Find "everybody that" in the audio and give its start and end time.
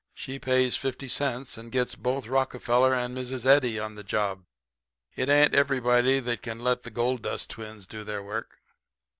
5.53-6.41